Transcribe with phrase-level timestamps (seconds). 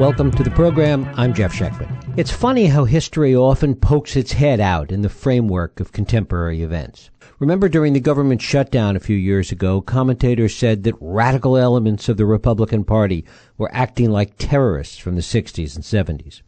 [0.00, 1.06] Welcome to the program.
[1.18, 2.14] I'm Jeff Schechtman.
[2.16, 7.10] It's funny how history often pokes its head out in the framework of contemporary events.
[7.38, 12.16] Remember during the government shutdown a few years ago, commentators said that radical elements of
[12.16, 13.26] the Republican Party
[13.58, 16.40] were acting like terrorists from the 60s and 70s.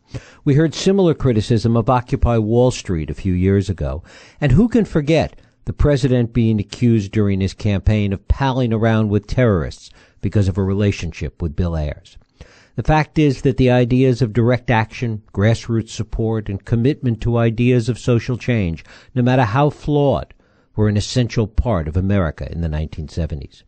[0.47, 4.03] We heard similar criticism of Occupy Wall Street a few years ago.
[4.41, 9.27] And who can forget the president being accused during his campaign of palling around with
[9.27, 9.91] terrorists
[10.23, 12.17] because of a relationship with Bill Ayers?
[12.75, 17.91] The fact is that the ideas of direct action, grassroots support, and commitment to ideas
[17.91, 18.83] of social change,
[19.15, 20.33] no matter how flawed,
[20.75, 23.63] were an essential part of America in the 1970s.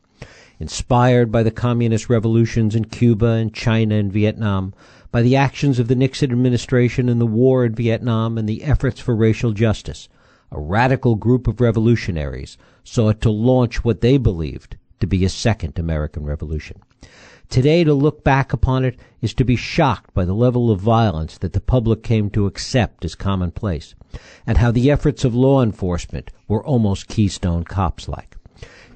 [0.59, 4.73] Inspired by the communist revolutions in Cuba and China and Vietnam,
[5.11, 9.01] by the actions of the Nixon administration in the war in Vietnam and the efforts
[9.01, 10.09] for racial justice,
[10.51, 15.79] a radical group of revolutionaries sought to launch what they believed to be a second
[15.79, 16.81] American Revolution.
[17.49, 21.39] Today, to look back upon it is to be shocked by the level of violence
[21.39, 23.95] that the public came to accept as commonplace,
[24.47, 28.37] and how the efforts of law enforcement were almost Keystone Cops like.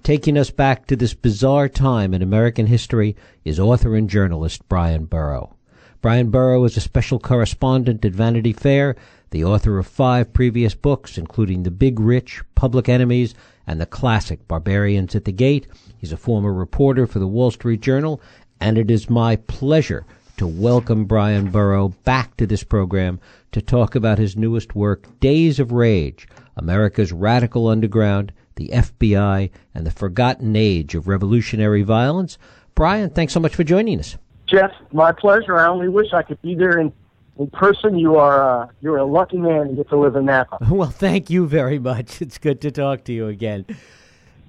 [0.02, 5.04] Taking us back to this bizarre time in American history is author and journalist Bryan
[5.04, 5.54] Burrough.
[6.00, 8.96] Bryan Burrough is a special correspondent at Vanity Fair,
[9.30, 13.34] the author of five previous books, including The Big Rich, Public Enemies,
[13.68, 15.66] and the classic Barbarians at the Gate.
[15.98, 18.20] He's a former reporter for the Wall Street Journal,
[18.60, 20.06] and it is my pleasure
[20.38, 23.20] to welcome Bryan Burrough back to this program
[23.52, 29.86] to talk about his newest work, Days of Rage America's Radical Underground, the FBI, and
[29.86, 32.38] the Forgotten Age of Revolutionary Violence.
[32.74, 34.16] Bryan, thanks so much for joining us.
[34.46, 35.58] Jeff, my pleasure.
[35.58, 36.92] I only wish I could be there in,
[37.38, 37.98] in person.
[37.98, 40.58] You are uh, you're a lucky man to get to live in Napa.
[40.70, 42.20] Well, thank you very much.
[42.20, 43.64] It's good to talk to you again.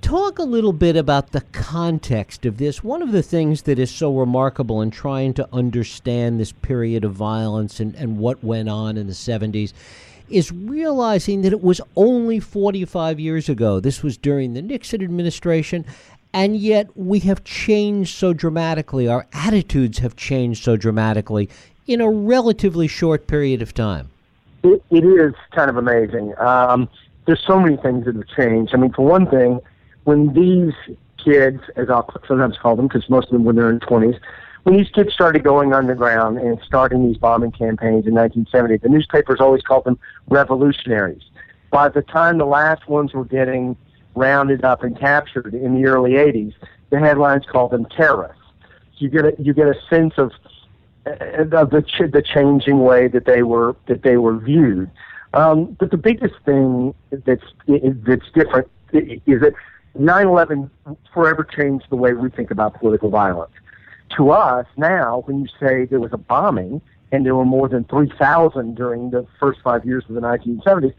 [0.02, 2.84] Talk a little bit about the context of this.
[2.84, 7.14] One of the things that is so remarkable in trying to understand this period of
[7.14, 9.74] violence and, and what went on in the 70s
[10.30, 13.80] is realizing that it was only 45 years ago.
[13.80, 15.86] This was during the Nixon administration,
[16.34, 19.08] and yet we have changed so dramatically.
[19.08, 21.50] Our attitudes have changed so dramatically
[21.90, 24.10] in a relatively short period of time.
[24.64, 26.36] it, it is kind of amazing.
[26.38, 26.88] Um,
[27.26, 28.74] there's so many things that have changed.
[28.76, 29.60] I mean, for one thing,
[30.04, 30.74] when these
[31.24, 34.20] kids, as I'll sometimes call them, because most of them were in their 20s,
[34.64, 39.40] when these kids started going underground and starting these bombing campaigns in 1970, the newspapers
[39.40, 39.98] always called them
[40.28, 41.24] revolutionaries.
[41.72, 43.76] By the time the last ones were getting
[44.16, 46.54] rounded up and captured in the early 80s,
[46.92, 48.36] the headlines called them terrorists.
[48.98, 50.32] You get a, you get a sense of
[51.06, 54.90] of the ch- the changing way that they were that they were viewed.
[55.34, 59.54] Um, but the biggest thing that's that's different is that
[59.98, 60.70] 9/11
[61.14, 63.52] forever changed the way we think about political violence.
[64.18, 67.84] To us now, when you say there was a bombing and there were more than
[67.86, 70.94] 3,000 during the first five years of the 1970s,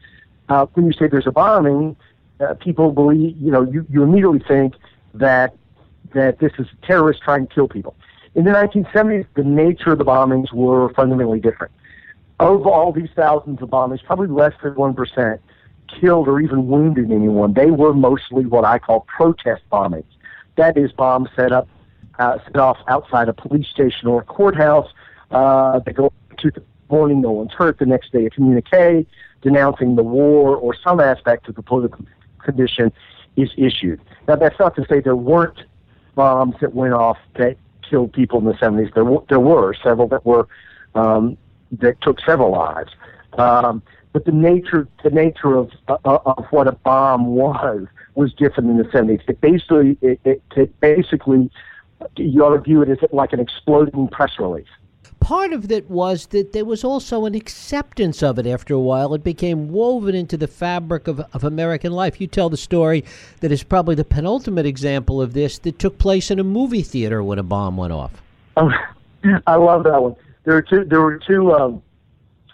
[0.48, 1.96] uh, when you say there's a bombing,
[2.40, 4.74] uh, people believe you know you, you immediately think
[5.14, 5.54] that
[6.14, 7.94] that this is terrorists trying to kill people.
[8.34, 11.72] In the 1970s, the nature of the bombings were fundamentally different.
[12.38, 15.38] Of all these thousands of bombings, probably less than 1%
[16.00, 17.54] killed or even wounded anyone.
[17.54, 20.04] They were mostly what I call protest bombings.
[20.56, 21.68] That is, bombs set up,
[22.18, 24.88] uh, set off outside a police station or a courthouse.
[25.30, 27.78] Uh, they go to the morning, no one's hurt.
[27.78, 29.06] The next day, a communique
[29.42, 32.04] denouncing the war or some aspect of the political
[32.38, 32.92] condition
[33.36, 34.00] is issued.
[34.28, 35.64] Now, that's not to say there weren't
[36.14, 37.56] bombs that went off that
[37.90, 38.94] killed people in the 70s.
[38.94, 40.46] There, w- there were several that were
[40.94, 41.36] um,
[41.72, 42.92] that took several lives.
[43.38, 48.70] Um, but the nature the nature of uh, of what a bomb was was different
[48.70, 49.20] in the 70s.
[49.28, 51.50] It basically it, it, it basically
[52.16, 54.66] you ought to view it as like an exploding press release.
[55.18, 59.12] Part of it was that there was also an acceptance of it after a while.
[59.14, 62.20] It became woven into the fabric of, of American life.
[62.20, 63.04] You tell the story
[63.40, 67.22] that is probably the penultimate example of this that took place in a movie theater
[67.22, 68.22] when a bomb went off.
[68.56, 68.70] Oh,
[69.46, 70.16] I love that one.
[70.44, 70.84] There were two.
[70.84, 71.82] There were two um,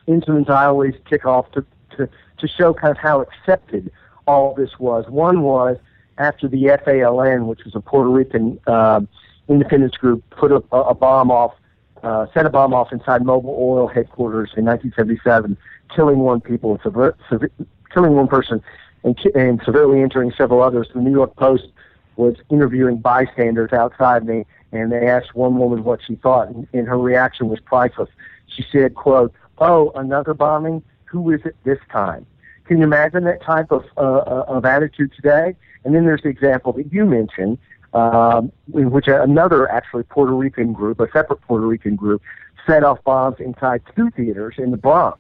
[0.06, 1.64] incidents I always kick off to,
[1.96, 3.90] to to show kind of how accepted
[4.26, 5.04] all this was.
[5.08, 5.78] One was
[6.18, 9.00] after the FALN, which was a Puerto Rican uh,
[9.48, 11.54] independence group, put a, a bomb off
[12.02, 15.56] uh, set a bomb off inside Mobil Oil headquarters in 1977,
[15.94, 17.50] killing one people and sever- sever-
[17.92, 18.62] killing one person
[19.04, 20.88] and, ki- and severely injuring several others.
[20.94, 21.68] The New York Post
[22.16, 26.86] was interviewing bystanders outside me, and they asked one woman what she thought, and, and
[26.86, 28.10] her reaction was priceless.
[28.46, 30.82] She said, "quote Oh, another bombing?
[31.06, 32.26] Who is it this time?"
[32.66, 35.54] Can you imagine that type of uh, uh of attitude today?
[35.84, 37.58] And then there's the example that you mentioned
[37.96, 42.20] um, in which another actually Puerto Rican group, a separate Puerto Rican group,
[42.66, 45.18] set off bombs inside two theaters in the Bronx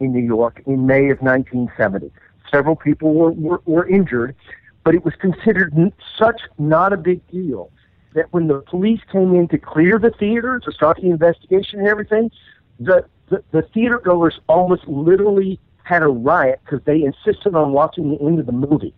[0.00, 2.10] in New York in May of 1970.
[2.50, 4.36] Several people were, were, were injured,
[4.84, 7.70] but it was considered n- such not a big deal
[8.12, 11.88] that when the police came in to clear the theater, to start the investigation and
[11.88, 12.30] everything,
[12.78, 18.10] the, the, the theater goers almost literally had a riot because they insisted on watching
[18.10, 18.92] the end of the movie.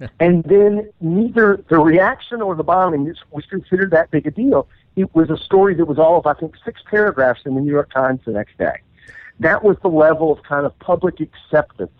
[0.20, 4.68] and then neither the reaction or the bombing was considered that big a deal.
[4.96, 7.70] It was a story that was all of, I think, six paragraphs in the New
[7.70, 8.80] York Times the next day.
[9.40, 11.90] That was the level of kind of public acceptance.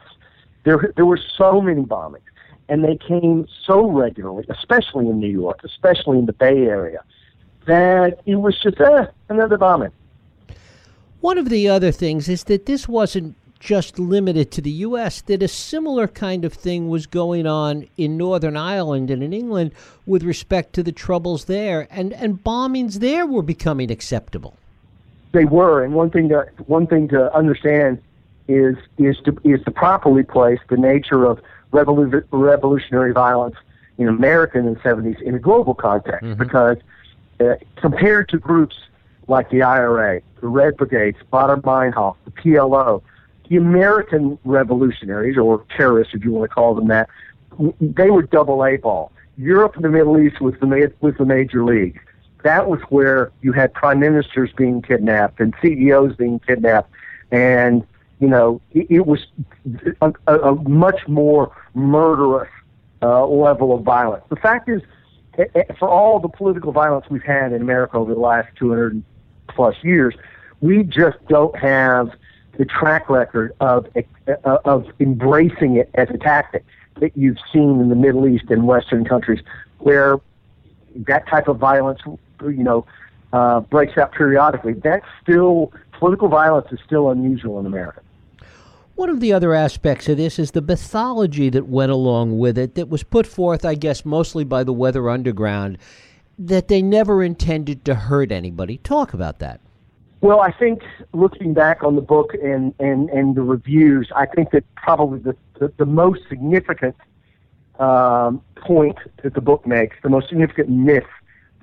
[0.65, 2.23] There, there were so many bombings,
[2.69, 7.03] and they came so regularly, especially in New York, especially in the Bay Area,
[7.67, 9.93] that it was just, eh, another bombing.
[11.21, 15.43] One of the other things is that this wasn't just limited to the U.S., that
[15.43, 19.73] a similar kind of thing was going on in Northern Ireland and in England
[20.07, 24.57] with respect to the troubles there, and, and bombings there were becoming acceptable.
[25.33, 28.01] They were, and one thing to one thing to understand
[28.49, 31.41] is is to is to properly place the nature of
[31.71, 33.57] revolu- revolutionary violence
[33.99, 36.43] in America in the 70s in a global context, mm-hmm.
[36.43, 36.79] because
[37.41, 38.77] uh, compared to groups
[39.27, 43.03] like the IRA, the Red Brigades, Baader Meinhof, the PLO,
[43.49, 47.09] the American revolutionaries, or terrorists if you want to call them that,
[47.81, 49.13] they were double A ball.
[49.37, 52.01] Europe and the Middle East was the, was the major league.
[52.45, 56.91] That was where you had prime ministers being kidnapped and CEOs being kidnapped.
[57.31, 57.87] And,
[58.21, 59.27] you know, it, it was
[60.01, 62.49] a, a, much more murderous
[63.03, 64.25] uh, level of violence.
[64.29, 64.83] The fact is,
[65.79, 69.03] for all the political violence we've had in America over the last 200
[69.49, 70.15] plus years,
[70.61, 72.11] we just don't have
[72.59, 73.87] the track record of
[74.45, 76.65] uh, of embracing it as a tactic
[77.01, 79.41] that you've seen in the Middle East and Western countries,
[79.79, 80.19] where
[80.97, 82.01] that type of violence,
[82.43, 82.85] you know,
[83.33, 84.73] uh, breaks out periodically.
[84.73, 88.03] That's still political violence is still unusual in America.
[88.97, 92.75] One of the other aspects of this is the mythology that went along with it,
[92.75, 95.79] that was put forth, I guess, mostly by the Weather Underground,
[96.37, 98.79] that they never intended to hurt anybody.
[98.79, 99.61] Talk about that.
[100.21, 100.83] Well, I think
[101.13, 105.37] looking back on the book and, and, and the reviews, I think that probably the,
[105.61, 106.97] the, the most significant
[107.79, 111.05] um, point that the book makes, the most significant myth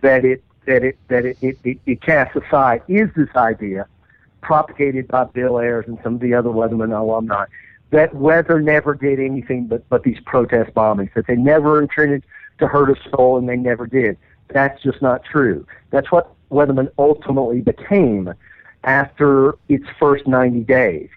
[0.02, 3.88] that it that it that it, it, it, it casts aside is this idea
[4.42, 7.46] propagated by Bill Ayers and some of the other Weatherman alumni
[7.92, 12.24] that Weather never did anything but, but these protest bombings, that they never intended
[12.60, 14.18] to hurt a soul and they never did.
[14.50, 15.66] That's just not true.
[15.92, 18.34] That's what Weatherman ultimately became
[18.84, 21.10] after its first 90 days.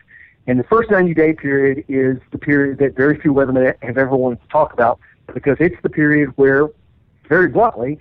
[0.46, 4.16] And the first 90 day period is the period that very few weathermen have ever
[4.16, 4.98] wanted to talk about
[5.34, 6.68] because it's the period where,
[7.28, 7.98] very bluntly,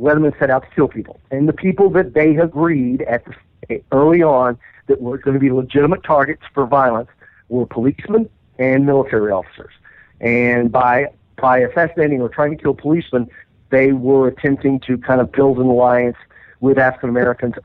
[0.00, 1.20] weathermen set out to kill people.
[1.30, 3.24] And the people that they agreed at
[3.68, 7.10] the, early on that were going to be legitimate targets for violence
[7.48, 8.28] were policemen
[8.58, 9.72] and military officers.
[10.20, 13.28] And by by assassinating or trying to kill policemen,
[13.70, 16.16] they were attempting to kind of build an alliance
[16.62, 17.56] with African Americans,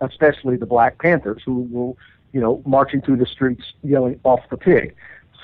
[0.00, 1.94] especially the Black Panthers, who were,
[2.32, 4.94] you know, marching through the streets yelling "off the pig."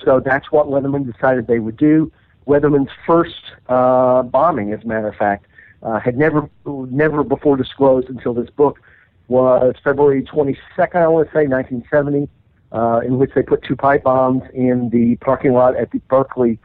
[0.05, 2.13] So that's what Weatherman decided they would do.
[2.47, 5.47] Weatherman's first uh, bombing, as a matter of fact,
[5.83, 8.81] uh, had never never before disclosed until this book
[9.29, 12.29] was February 22nd, I want to say, 1970,
[12.73, 16.59] uh, in which they put two pipe bombs in the parking lot at the Berkeley,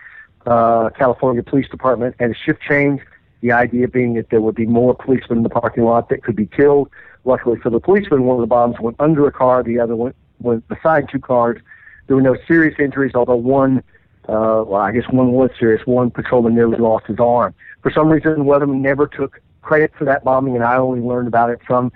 [0.47, 3.01] uh, California Police Department and a shift change.
[3.43, 6.37] The idea being that there would be more policemen in the parking lot that could
[6.37, 6.89] be killed.
[7.25, 10.15] Luckily for the policemen, one of the bombs went under a car, the other went,
[10.39, 11.59] went beside two cars.
[12.07, 13.79] There were no serious injuries, although one,
[14.29, 15.85] uh, well, I guess one was serious.
[15.85, 17.53] One patrolman nearly lost his arm.
[17.81, 21.49] For some reason, Weatherman never took credit for that bombing, and I only learned about
[21.49, 21.91] it from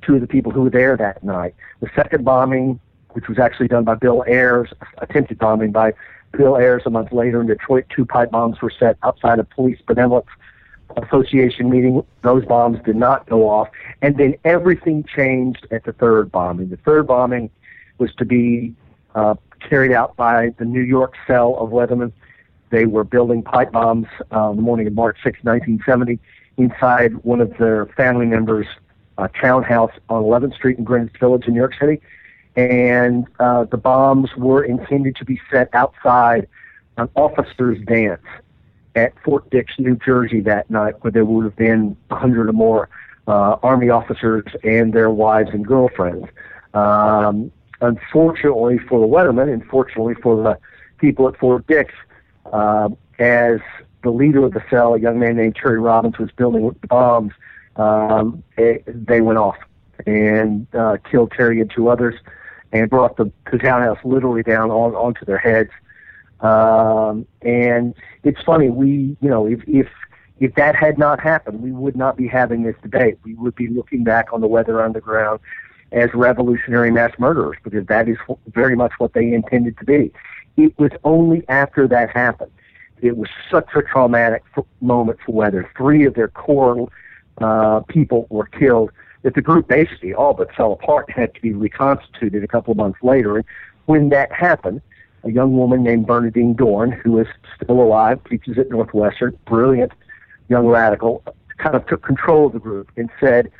[0.00, 1.54] two of the people who were there that night.
[1.80, 5.92] The second bombing, which was actually done by Bill Ayers, attempted bombing by
[6.32, 9.78] Bill Ayers a month later in Detroit, two pipe bombs were set outside a police
[9.86, 10.28] benevolence
[10.96, 13.68] Association meeting, those bombs did not go off.
[14.02, 16.70] And then everything changed at the third bombing.
[16.70, 17.50] The third bombing
[17.98, 18.74] was to be
[19.14, 22.12] uh, carried out by the New York cell of Weatherman.
[22.70, 26.18] They were building pipe bombs uh, the morning of March 6, 1970,
[26.56, 28.66] inside one of their family members'
[29.18, 32.00] uh, townhouse on 11th Street in Greenwich Village in New York City.
[32.56, 36.48] And uh, the bombs were intended to be set outside
[36.96, 38.22] an officer's dance
[38.96, 42.52] at Fort Dix, New Jersey that night, where there would have been a hundred or
[42.52, 42.88] more
[43.28, 46.26] uh, Army officers and their wives and girlfriends.
[46.74, 50.58] Um, unfortunately for the Weathermen, and fortunately for the
[50.98, 51.92] people at Fort Dix,
[52.52, 52.88] uh,
[53.18, 53.60] as
[54.02, 57.32] the leader of the cell, a young man named Terry Robbins, was building bombs,
[57.76, 59.56] um, it, they went off
[60.06, 62.14] and uh, killed Terry and two others,
[62.72, 65.70] and brought the, the townhouse literally down on, onto their heads.
[66.40, 69.88] Um, and it's funny, we, you know, if, if
[70.38, 73.18] if that had not happened, we would not be having this debate.
[73.24, 75.40] We would be looking back on the Weather Underground
[75.92, 80.12] as revolutionary mass murderers because that is very much what they intended to be.
[80.56, 82.50] It was only after that happened.
[83.00, 84.42] It was such a traumatic
[84.80, 85.70] moment for Weather.
[85.76, 86.90] Three of their core
[87.38, 88.90] uh, people were killed
[89.22, 92.72] that the group basically all but fell apart and had to be reconstituted a couple
[92.72, 93.36] of months later.
[93.36, 93.44] And
[93.86, 94.80] when that happened,
[95.24, 97.26] a young woman named Bernardine Dohrn, who is
[97.60, 99.92] still alive, teaches at Northwestern, brilliant
[100.48, 101.22] young radical,
[101.58, 103.50] kind of took control of the group and said,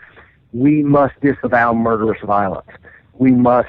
[0.52, 2.68] we must disavow murderous violence.
[3.14, 3.68] We must,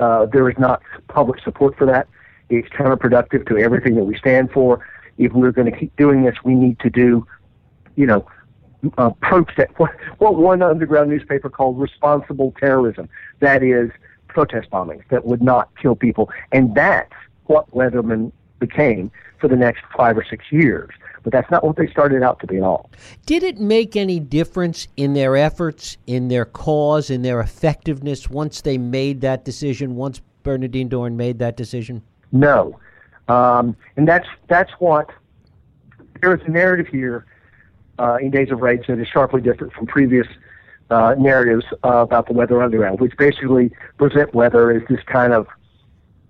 [0.00, 2.08] uh, there is not public support for that.
[2.48, 4.86] It's counterproductive to everything that we stand for.
[5.18, 7.26] If we're going to keep doing this, we need to do,
[7.96, 8.26] you know,
[8.98, 13.08] uh, protest, what, what one underground newspaper called responsible terrorism.
[13.40, 13.90] That is
[14.36, 16.28] protest bombings that would not kill people.
[16.52, 17.12] And that's
[17.46, 20.90] what Weatherman became for the next five or six years
[21.22, 22.88] but that's not what they started out to be at all.
[23.26, 28.60] Did it make any difference in their efforts, in their cause, in their effectiveness once
[28.60, 29.96] they made that decision?
[29.96, 32.00] Once Bernardine Dohrn made that decision?
[32.30, 32.78] No,
[33.26, 35.10] um, and that's that's what
[36.20, 37.26] there is a narrative here
[37.98, 40.28] uh, in Days of Rage that is sharply different from previous
[40.90, 45.46] uh, narratives uh, about the Weather Underground, which basically present Weather as this kind of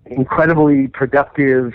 [0.06, 1.74] incredibly productive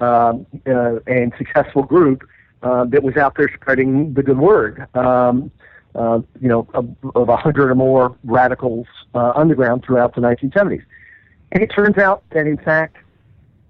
[0.00, 2.22] um, uh, and successful group
[2.62, 4.86] uh, that was out there spreading the good word.
[4.96, 5.50] Um,
[5.94, 10.82] uh, you know, of, of a hundred or more radicals uh, underground throughout the 1970s.
[11.52, 12.96] And it turns out that, in fact,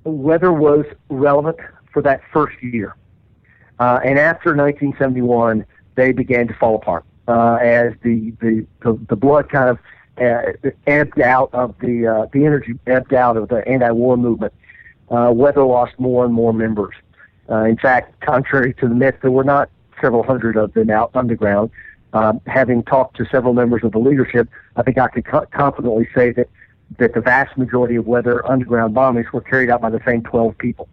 [0.04, 1.58] weather was relevant
[1.92, 2.96] for that first year.
[3.78, 9.48] And after 1971, they began to fall apart uh, as the, the, the, the blood
[9.48, 9.78] kind of
[10.18, 10.52] uh,
[10.86, 14.52] ebbed out of the, uh, the energy ebbed out of the anti-war movement.
[15.10, 16.94] Uh, weather lost more and more members.
[17.50, 19.68] Uh, in fact, contrary to the myth, there were not
[20.00, 21.70] several hundred of them out underground.
[22.12, 26.08] Um, having talked to several members of the leadership, I think I could co- confidently
[26.14, 26.48] say that
[26.98, 30.56] that the vast majority of weather underground bombings were carried out by the same 12
[30.58, 30.88] people,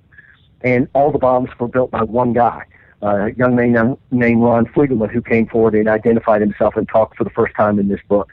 [0.62, 2.64] and all the bombs were built by one guy,
[3.02, 7.24] a young man named Ron Fliegelman, who came forward and identified himself and talked for
[7.24, 8.32] the first time in this book.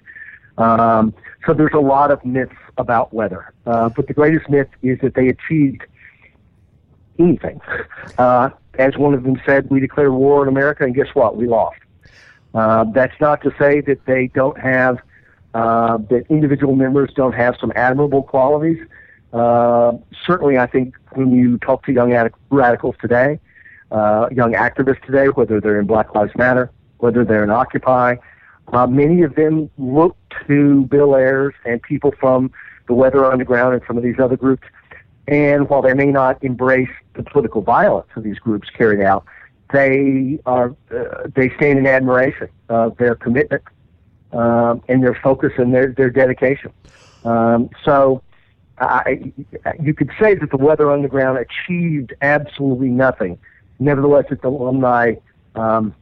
[0.59, 1.15] Um,
[1.47, 5.15] so there's a lot of myths about weather, uh, but the greatest myth is that
[5.15, 5.83] they achieved
[7.19, 7.61] anything.
[8.17, 11.37] Uh, as one of them said, we declared war on America, and guess what?
[11.37, 11.79] We lost.
[12.53, 14.99] Uh, that's not to say that they don't have,
[15.55, 18.79] uh, that individual members don't have some admirable qualities.
[19.33, 19.93] Uh,
[20.27, 23.39] certainly, I think when you talk to young ad- radicals today,
[23.91, 28.17] uh, young activists today, whether they're in Black Lives Matter, whether they're in Occupy,
[28.73, 30.17] uh, many of them look
[30.47, 32.51] to Bill Ayers and people from
[32.87, 34.67] the Weather Underground and some of these other groups
[35.29, 39.27] and while they may not embrace the political violence of these groups carried out,
[39.73, 43.63] they are uh, they stand in admiration of their commitment
[44.33, 46.73] um, and their focus and their their dedication.
[47.25, 48.23] Um, so,
[48.79, 49.33] I,
[49.83, 53.39] you could say that the Weather Underground achieved absolutely nothing.
[53.79, 55.15] Nevertheless, its alumni,
[55.55, 55.95] um,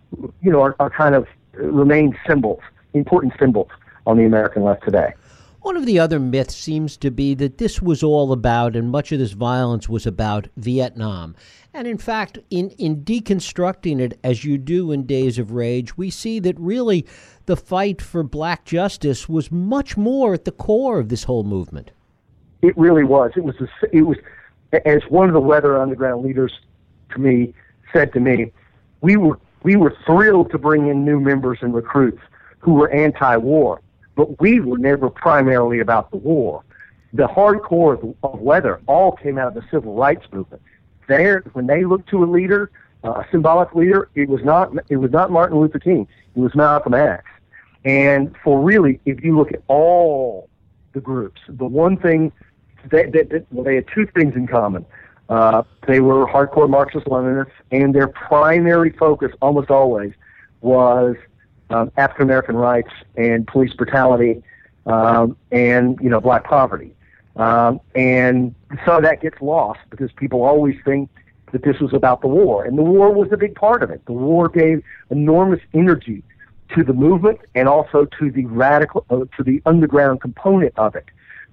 [0.42, 2.60] you know, are, are kind of remain symbols,
[2.94, 3.68] important symbols
[4.06, 5.12] on the American left today.
[5.60, 9.10] One of the other myths seems to be that this was all about, and much
[9.10, 11.34] of this violence was about Vietnam.
[11.74, 16.08] And in fact, in, in deconstructing it, as you do in Days of Rage, we
[16.08, 17.04] see that really
[17.46, 21.90] the fight for black justice was much more at the core of this whole movement.
[22.62, 23.32] It really was.
[23.34, 23.56] It was.
[23.60, 24.18] A, it was,
[24.84, 26.52] as one of the Weather Underground leaders
[27.10, 27.52] to me
[27.92, 28.52] said to me,
[29.00, 32.20] we were we were thrilled to bring in new members and recruits
[32.60, 33.80] who were anti-war
[34.16, 36.64] but we were never primarily about the war.
[37.12, 40.62] The hardcore of, weather all came out of the civil rights movement.
[41.06, 42.70] There, when they looked to a leader,
[43.04, 46.08] uh, a symbolic leader, it was not it was not Martin Luther King.
[46.34, 47.24] It was Malcolm X.
[47.84, 50.48] And for really, if you look at all
[50.94, 52.32] the groups, the one thing
[52.90, 54.84] that, that, that well, they had two things in common.
[55.28, 60.12] Uh, they were hardcore Marxist Leninists, and their primary focus almost always
[60.60, 61.16] was
[61.70, 64.42] um, African American rights and police brutality
[64.86, 66.92] um, and you know black poverty.
[67.36, 68.54] Um, and
[68.86, 71.10] so that gets lost because people always think
[71.52, 74.04] that this was about the war, and the war was a big part of it.
[74.06, 76.22] The war gave enormous energy
[76.74, 81.06] to the movement and also to the radical, uh, to the underground component of it.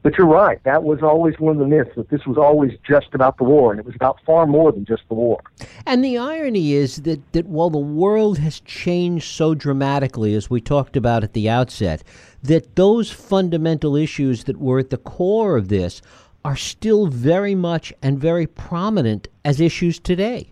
[0.03, 0.61] But you're right.
[0.63, 3.71] That was always one of the myths that this was always just about the war,
[3.71, 5.39] and it was about far more than just the war.
[5.85, 10.59] And the irony is that, that while the world has changed so dramatically, as we
[10.59, 12.03] talked about at the outset,
[12.43, 16.01] that those fundamental issues that were at the core of this
[16.43, 20.51] are still very much and very prominent as issues today.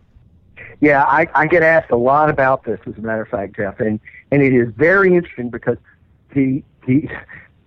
[0.79, 3.81] Yeah, I, I get asked a lot about this, as a matter of fact, Jeff,
[3.81, 3.99] and,
[4.31, 5.77] and it is very interesting because
[6.33, 7.07] the the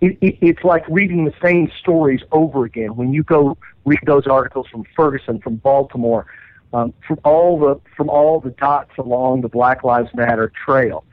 [0.01, 2.95] it, it, it's like reading the same stories over again.
[2.95, 6.25] When you go read those articles from Ferguson, from Baltimore,
[6.73, 11.05] um, from all the from all the dots along the Black Lives Matter trail,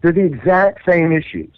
[0.00, 1.50] they're the exact same issues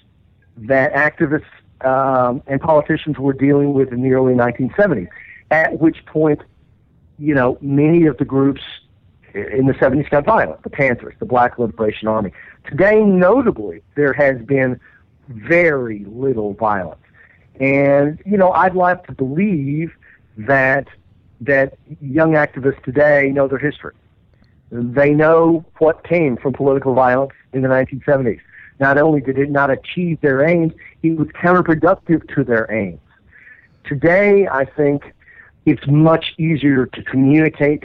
[0.59, 1.45] that activists
[1.83, 5.09] um, and politicians were dealing with in the early 1970s.
[5.50, 6.42] At which point,
[7.18, 8.62] you know, many of the groups
[9.35, 10.62] in the 70s got violent.
[10.62, 12.33] The Panthers, the Black Liberation Army.
[12.68, 14.80] Today, notably, there has been
[15.28, 17.00] very little violence.
[17.61, 19.92] And, you know, I'd like to believe
[20.37, 20.88] that
[21.40, 23.95] that young activists today know their history.
[24.71, 28.40] They know what came from political violence in the 1970s.
[28.78, 33.00] Not only did it not achieve their aims, it was counterproductive to their aims.
[33.85, 35.14] Today, I think
[35.64, 37.85] it's much easier to communicate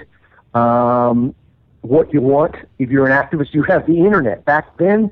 [0.53, 1.33] um,
[1.81, 2.55] what you want.
[2.79, 4.43] If you're an activist, you have the internet.
[4.45, 5.12] Back then,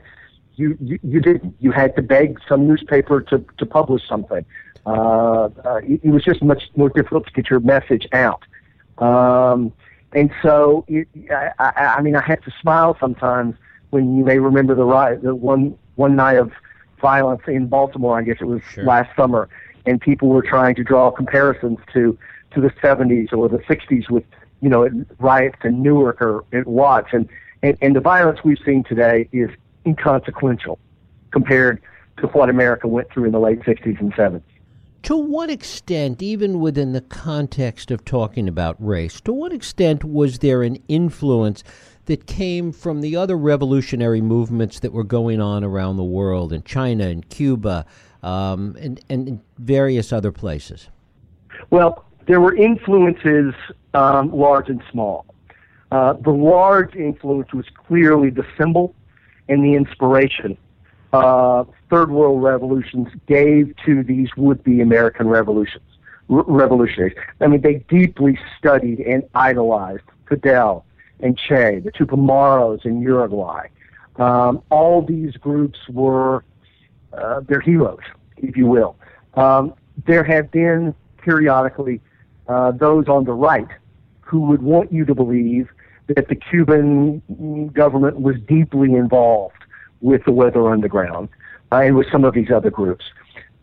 [0.59, 1.55] you, you, you didn't.
[1.59, 4.45] You had to beg some newspaper to, to publish something.
[4.85, 8.43] Uh, uh, it, it was just much more difficult to get your message out.
[8.97, 9.71] Um,
[10.13, 13.55] and so, it, I, I, I mean, I have to smile sometimes
[13.91, 16.51] when you may remember the riot, the one one night of
[16.99, 18.19] violence in Baltimore.
[18.19, 18.83] I guess it was sure.
[18.83, 19.47] last summer,
[19.85, 22.17] and people were trying to draw comparisons to
[22.51, 24.23] to the 70s or the 60s with
[24.61, 24.89] you know
[25.19, 27.29] riots in Newark or at Watts, and,
[27.63, 29.49] and and the violence we've seen today is
[29.85, 30.79] inconsequential
[31.31, 31.81] compared
[32.17, 34.41] to what America went through in the late 60s and 70s.
[35.03, 40.39] To what extent, even within the context of talking about race, to what extent was
[40.39, 41.63] there an influence
[42.05, 46.63] that came from the other revolutionary movements that were going on around the world in
[46.63, 47.85] China and Cuba
[48.23, 50.89] um, and, and various other places?
[51.69, 53.53] Well, there were influences
[53.93, 55.25] um, large and small.
[55.91, 58.93] Uh, the large influence was clearly the symbol
[59.49, 60.57] and the inspiration
[61.13, 65.83] uh, third world revolutions gave to these would-be American revolutions,
[66.29, 67.17] r- revolutionaries.
[67.41, 70.85] I mean, they deeply studied and idolized Fidel
[71.19, 73.67] and Che, the Tupamaros in Uruguay.
[74.17, 76.43] Um, all these groups were
[77.13, 78.03] uh, their heroes,
[78.37, 78.95] if you will.
[79.33, 79.73] Um,
[80.05, 82.01] there have been periodically
[82.47, 83.67] uh, those on the right
[84.21, 85.69] who would want you to believe
[86.15, 89.55] that the Cuban government was deeply involved
[90.01, 91.29] with the Weather Underground
[91.71, 93.05] uh, and with some of these other groups.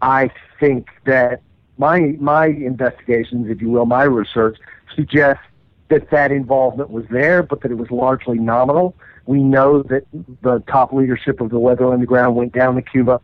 [0.02, 0.30] I
[0.60, 1.42] think that
[1.78, 4.58] my my investigations, if you will, my research
[4.94, 5.42] suggests
[5.88, 8.94] that that involvement was there, but that it was largely nominal.
[9.26, 10.04] We know that
[10.42, 13.20] the top leadership of the Weather Underground went down to Cuba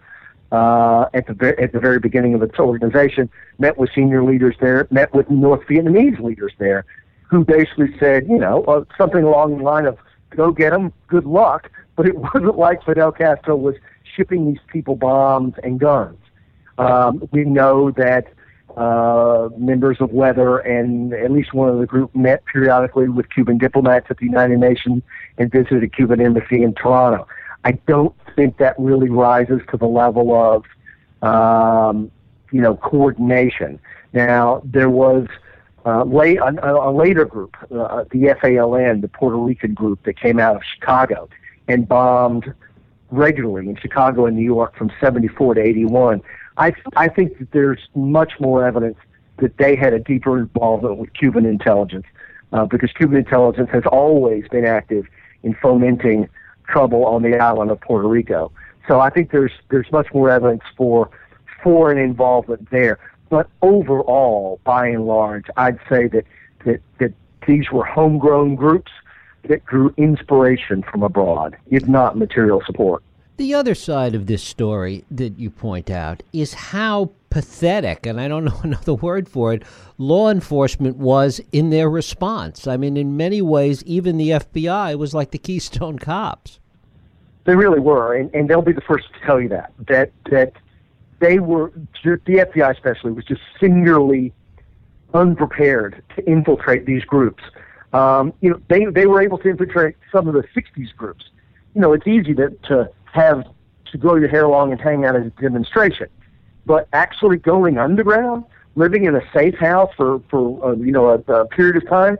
[0.50, 4.86] uh, at the at the very beginning of its organization, met with senior leaders there,
[4.90, 6.84] met with North Vietnamese leaders there,
[7.32, 9.96] who basically said, you know, uh, something along the line of,
[10.36, 13.74] "Go get them, good luck." But it wasn't like Fidel Castro was
[14.14, 16.18] shipping these people bombs and guns.
[16.76, 18.26] Um, we know that
[18.76, 23.56] uh, members of Weather and at least one of the group met periodically with Cuban
[23.56, 25.02] diplomats at the United Nations
[25.38, 27.26] and visited a Cuban embassy in Toronto.
[27.64, 30.64] I don't think that really rises to the level of,
[31.26, 32.10] um,
[32.50, 33.78] you know, coordination.
[34.12, 35.28] Now there was
[35.84, 40.38] uh, late, a, a later group, uh, the FALN, the Puerto Rican group that came
[40.38, 41.28] out of Chicago
[41.68, 42.52] and bombed
[43.10, 46.22] regularly in Chicago and New York from 74 to 81.
[46.56, 48.96] I, I think that there's much more evidence
[49.38, 52.06] that they had a deeper involvement with Cuban intelligence
[52.52, 55.06] uh, because Cuban intelligence has always been active
[55.42, 56.28] in fomenting
[56.68, 58.52] trouble on the island of Puerto Rico.
[58.88, 61.10] So I think there's there's much more evidence for
[61.62, 62.98] foreign involvement there.
[63.32, 66.26] But overall, by and large, I'd say that,
[66.66, 67.14] that, that
[67.46, 68.92] these were homegrown groups
[69.48, 73.02] that drew inspiration from abroad, if not material support.
[73.38, 78.28] The other side of this story that you point out is how pathetic, and I
[78.28, 79.62] don't know another word for it,
[79.96, 82.66] law enforcement was in their response.
[82.66, 86.60] I mean, in many ways, even the FBI was like the Keystone Cops.
[87.44, 90.52] They really were, and, and they'll be the first to tell you that that that
[91.22, 94.32] they were the FBI especially was just singularly
[95.14, 97.42] unprepared to infiltrate these groups.
[97.92, 101.24] Um, you know, they they were able to infiltrate some of the '60s groups.
[101.74, 103.46] You know, it's easy to to have
[103.92, 106.08] to grow your hair long and hang out at a demonstration,
[106.66, 111.32] but actually going underground living in a safe house for for uh, you know a,
[111.32, 112.18] a period of time.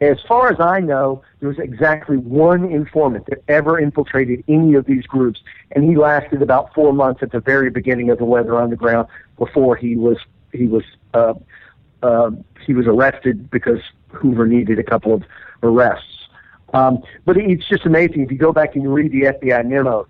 [0.00, 4.86] As far as I know, there was exactly one informant that ever infiltrated any of
[4.86, 8.60] these groups, and he lasted about four months at the very beginning of the Weather
[8.60, 10.18] Underground before he was
[10.52, 10.82] he was
[11.14, 11.34] uh,
[12.02, 12.30] uh,
[12.66, 15.22] he was arrested because Hoover needed a couple of
[15.62, 16.28] arrests.
[16.72, 20.08] Um, but it's just amazing if you go back and you read the FBI memos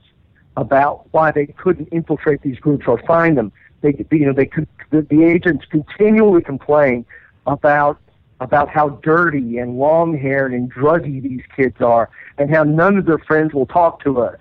[0.56, 3.52] about why they couldn't infiltrate these groups or find them.
[3.82, 4.66] They, you know, they could.
[4.90, 7.04] The, the agents continually complain
[7.46, 7.98] about
[8.40, 13.18] about how dirty and long-haired and druggy these kids are, and how none of their
[13.18, 14.38] friends will talk to us.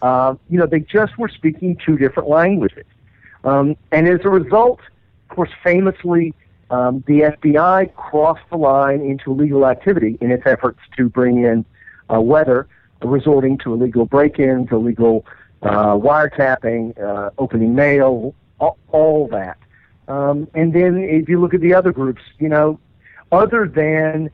[0.00, 2.86] Uh, you know, they just were speaking two different languages,
[3.44, 4.80] um, and as a result,
[5.30, 6.34] of course, famously,
[6.70, 11.64] um, the FBI crossed the line into illegal activity in its efforts to bring in
[12.12, 12.66] uh, weather,
[13.02, 15.26] resorting to illegal break-ins, illegal
[15.62, 19.58] uh, wiretapping, uh, opening mail, all, all that.
[20.08, 22.80] Um, and then if you look at the other groups, you know,
[23.32, 24.30] other than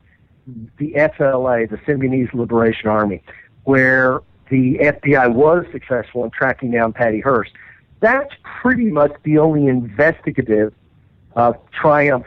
[0.77, 3.23] the SLA, the Symbionese Liberation Army,
[3.63, 7.51] where the FBI was successful in tracking down Patty Hearst,
[7.99, 10.73] that's pretty much the only investigative
[11.35, 12.25] uh, triumph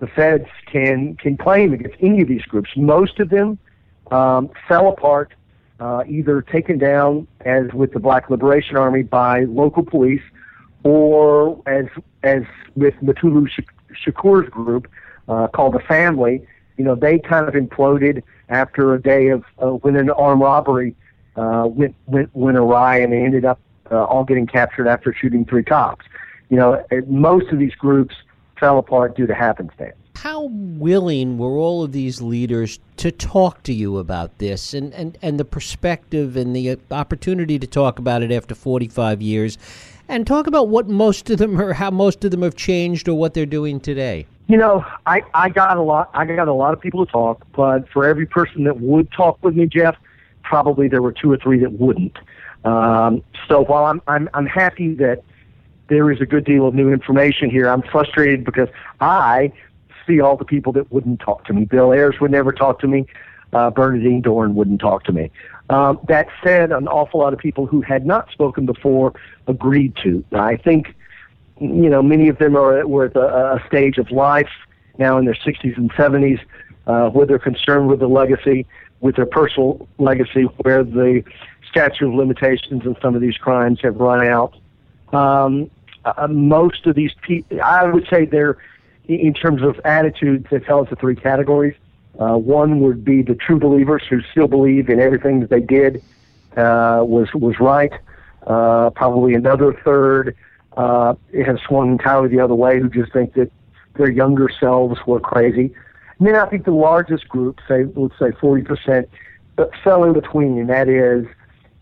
[0.00, 2.70] the feds can can claim against any of these groups.
[2.76, 3.58] Most of them
[4.10, 5.32] um, fell apart,
[5.78, 10.22] uh, either taken down as with the Black Liberation Army by local police,
[10.82, 11.86] or as
[12.24, 12.42] as
[12.74, 13.48] with Mutulu
[14.04, 14.88] Shakur's group
[15.32, 16.46] uh, called the Family.
[16.76, 20.94] You know, they kind of imploded after a day of uh, when an armed robbery
[21.36, 23.58] uh, went went went awry, and they ended up
[23.90, 26.04] uh, all getting captured after shooting three cops.
[26.48, 28.14] You know, most of these groups
[28.60, 29.96] fell apart due to happenstance.
[30.16, 35.18] How willing were all of these leaders to talk to you about this and, and,
[35.22, 39.58] and the perspective and the opportunity to talk about it after 45 years
[40.12, 43.14] and talk about what most of them or how most of them have changed or
[43.14, 44.26] what they're doing today?
[44.46, 47.46] You know, I, I got a lot I got a lot of people to talk,
[47.56, 49.96] but for every person that would talk with me, Jeff,
[50.42, 52.18] probably there were two or three that wouldn't.
[52.64, 55.22] Um, so while I'm, I'm I'm happy that
[55.88, 57.68] there is a good deal of new information here.
[57.68, 58.68] I'm frustrated because
[59.00, 59.52] I
[60.06, 61.64] see all the people that wouldn't talk to me.
[61.64, 63.06] Bill Ayers would never talk to me.
[63.52, 65.30] Uh, Bernardine Dohrn wouldn't talk to me.
[65.72, 69.14] Um, that said, an awful lot of people who had not spoken before
[69.46, 70.22] agreed to.
[70.32, 70.94] I think,
[71.60, 74.50] you know, many of them are were at a, a stage of life
[74.98, 76.40] now in their 60s and 70s
[76.86, 78.66] uh, where they're concerned with the legacy,
[79.00, 81.24] with their personal legacy, where the
[81.70, 84.54] statute of limitations in some of these crimes have run out.
[85.14, 85.70] Um,
[86.04, 88.58] uh, most of these people, I would say they're,
[89.08, 91.76] in terms of attitudes, they fell into three categories.
[92.18, 96.02] Uh, one would be the true believers who still believe in everything that they did
[96.56, 97.92] uh, was was right.
[98.46, 100.36] Uh, probably another third
[100.76, 101.14] uh,
[101.46, 103.50] has swung entirely the other way, who just think that
[103.94, 105.74] their younger selves were crazy.
[106.18, 109.08] And then I think the largest group, say let's say forty percent,
[109.82, 111.26] fell in between, and that is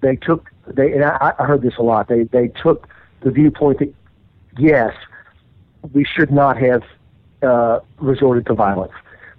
[0.01, 2.09] they took they and I, I heard this a lot.
[2.09, 2.88] They they took
[3.23, 3.93] the viewpoint that
[4.59, 4.95] yes,
[5.93, 6.83] we should not have
[7.43, 8.93] uh, resorted to violence.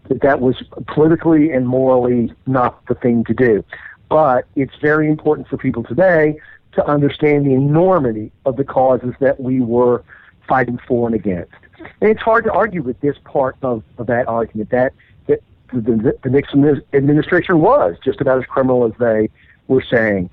[0.09, 3.63] That that was politically and morally not the thing to do.
[4.09, 6.37] But it's very important for people today
[6.73, 10.03] to understand the enormity of the causes that we were
[10.47, 11.53] fighting for and against.
[12.01, 14.93] And it's hard to argue with this part of, of that argument that,
[15.27, 15.41] that
[15.73, 19.29] the, the Nixon administration was just about as criminal as they
[19.67, 20.29] were saying.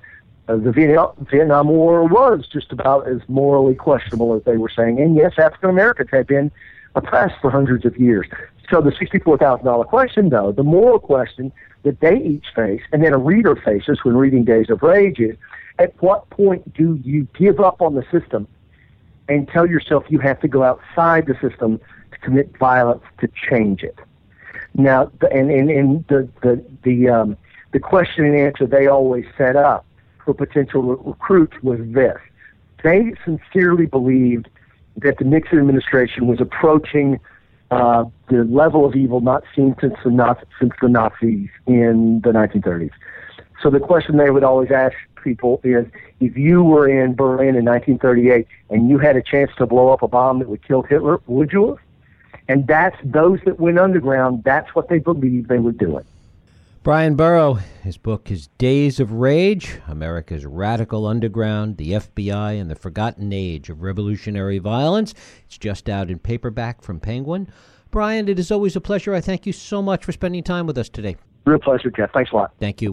[0.47, 4.99] Uh, the Vietnam War was just about as morally questionable as they were saying.
[4.99, 6.51] And yes, African Americans had been
[6.95, 8.27] oppressed for hundreds of years.
[8.69, 11.51] So the $64,000 question, though, the moral question
[11.83, 15.35] that they each face, and then a reader faces when reading Days of Rage is,
[15.79, 18.47] at what point do you give up on the system
[19.27, 21.79] and tell yourself you have to go outside the system
[22.11, 23.97] to commit violence to change it?
[24.75, 27.37] Now, and, and, and the, the, the, um,
[27.71, 29.85] the question and answer they always set up
[30.25, 32.17] for potential recruits was this.
[32.83, 34.49] They sincerely believed
[34.99, 37.19] that the Nixon administration was approaching
[37.71, 42.31] uh, the level of evil not seen since the, Nazi, since the Nazis in the
[42.31, 42.91] 1930s.
[43.61, 45.85] So the question they would always ask people is,
[46.19, 50.01] if you were in Berlin in 1938 and you had a chance to blow up
[50.01, 51.79] a bomb that would kill Hitler, would you have?
[52.47, 54.43] And that's those that went underground.
[54.43, 56.05] That's what they believed they were doing.
[56.89, 62.75] Bryan Burrough, his book is Days of Rage America's Radical Underground, the FBI, and the
[62.75, 65.13] Forgotten Age of Revolutionary Violence.
[65.45, 67.47] It's just out in paperback from Penguin.
[67.91, 69.13] Bryan, it is always a pleasure.
[69.13, 71.15] I thank you so much for spending time with us today.
[71.45, 72.11] Real pleasure, Jeff.
[72.11, 72.53] Thanks a lot.
[72.59, 72.87] Thank you.